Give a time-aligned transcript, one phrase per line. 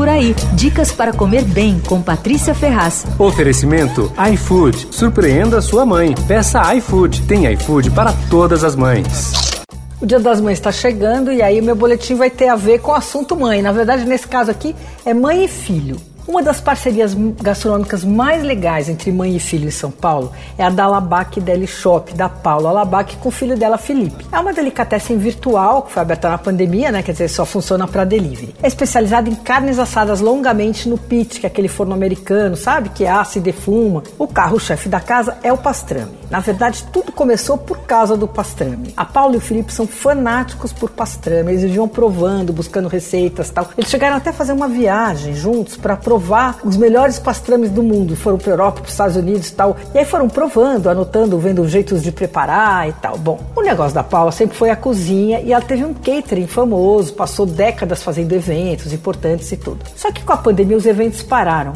[0.00, 0.34] por aí.
[0.54, 3.04] Dicas para comer bem com Patrícia Ferraz.
[3.18, 4.88] Oferecimento iFood.
[4.90, 6.14] Surpreenda sua mãe.
[6.26, 7.20] Peça iFood.
[7.26, 9.62] Tem iFood para todas as mães.
[10.00, 12.80] O Dia das Mães está chegando e aí o meu boletim vai ter a ver
[12.80, 13.60] com o assunto mãe.
[13.60, 14.74] Na verdade, nesse caso aqui,
[15.04, 15.98] é mãe e filho.
[16.26, 20.70] Uma das parcerias gastronômicas mais legais entre mãe e filho em São Paulo é a
[20.70, 24.26] da Alabac Deli Shop, da Paula Alabac, com o filho dela, Felipe.
[24.30, 27.02] É uma delicatessen virtual que foi aberta na pandemia, né?
[27.02, 28.54] Quer dizer, só funciona para delivery.
[28.62, 32.90] É especializada em carnes assadas longamente no pit, que é aquele forno americano, sabe?
[32.90, 34.02] Que assa e defuma.
[34.18, 36.20] O carro-chefe da casa é o pastrame.
[36.30, 38.94] Na verdade, tudo começou por causa do pastrame.
[38.96, 41.50] A Paula e o Felipe são fanáticos por pastrame.
[41.50, 43.68] Eles viviam provando, buscando receitas tal.
[43.76, 48.16] Eles chegaram até a fazer uma viagem juntos para provar os melhores pastrames do mundo.
[48.16, 49.76] Foram para Europa, para os Estados Unidos e tal.
[49.94, 53.16] E aí foram provando, anotando, vendo jeitos de preparar e tal.
[53.16, 57.14] Bom, o negócio da Paula sempre foi a cozinha e ela teve um catering famoso,
[57.14, 59.84] passou décadas fazendo eventos importantes e tudo.
[59.94, 61.74] Só que com a pandemia os eventos pararam.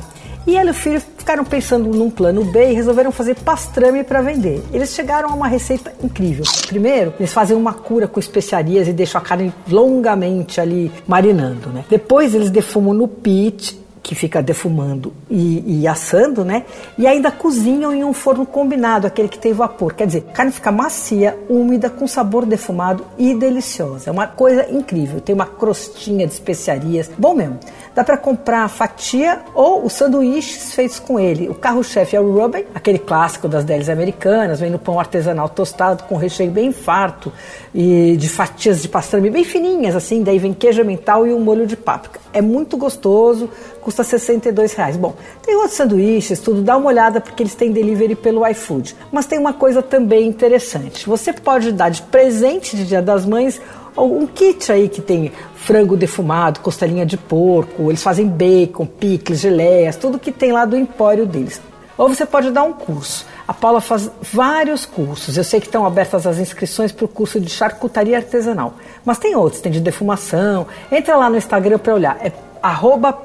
[0.48, 4.20] E ela e o filho ficaram pensando num plano B e resolveram fazer pastrame para
[4.20, 4.62] vender.
[4.72, 6.44] Eles chegaram a uma receita incrível.
[6.66, 11.84] Primeiro, eles fazem uma cura com especiarias e deixam a carne longamente ali marinando, né?
[11.88, 16.66] Depois eles defumam no pit que fica defumando e, e, assando, né?
[16.98, 19.94] E ainda cozinham em um forno combinado, aquele que tem vapor.
[19.94, 24.10] Quer dizer, a carne fica macia, úmida, com sabor defumado e deliciosa.
[24.10, 25.22] É uma coisa incrível.
[25.22, 27.10] Tem uma crostinha de especiarias.
[27.16, 27.58] Bom mesmo.
[27.94, 31.48] Dá para comprar a fatia ou os sanduíches feitos com ele.
[31.48, 36.02] O carro-chefe é o Ruben, aquele clássico das delis americanas, vem no pão artesanal tostado
[36.04, 37.32] com recheio bem farto
[37.72, 40.24] e de fatias de pastrame bem fininhas, assim.
[40.24, 42.18] Daí vem queijo mental e um molho de páprica.
[42.32, 43.48] É muito gostoso,
[43.80, 44.96] custa 62 reais.
[44.96, 46.62] Bom, tem outros sanduíches, tudo.
[46.62, 48.96] Dá uma olhada porque eles têm delivery pelo iFood.
[49.12, 51.06] Mas tem uma coisa também interessante.
[51.06, 53.60] Você pode dar de presente de Dia das Mães
[53.96, 59.96] um kit aí que tem frango defumado, costelinha de porco, eles fazem bacon, picles, geleias,
[59.96, 61.60] tudo que tem lá do empório deles.
[61.96, 63.24] Ou você pode dar um curso.
[63.46, 65.36] A Paula faz vários cursos.
[65.36, 68.74] Eu sei que estão abertas as inscrições para o curso de charcutaria artesanal.
[69.04, 70.66] Mas tem outros, tem de defumação.
[70.90, 72.18] Entra lá no Instagram para olhar.
[72.20, 72.32] É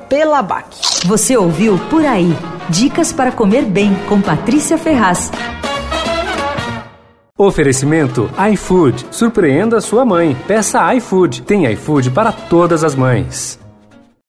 [0.08, 0.78] pelabac.
[1.06, 2.36] Você ouviu Por Aí.
[2.70, 5.32] Dicas para comer bem com Patrícia Ferraz.
[7.42, 9.06] Oferecimento iFood.
[9.12, 10.36] Surpreenda sua mãe.
[10.46, 11.44] Peça iFood.
[11.44, 13.58] Tem iFood para todas as mães.